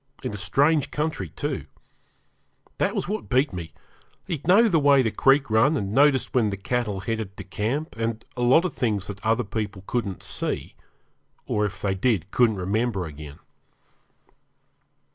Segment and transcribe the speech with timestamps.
[0.23, 1.67] In a strange country, too.
[2.79, 3.71] That was what beat me
[4.25, 7.95] he'd know the way the creek run, and noticed when the cattle headed to camp,
[7.97, 10.73] and a lot of things that other people couldn't see,
[11.45, 13.37] or if they did, couldn't remember again.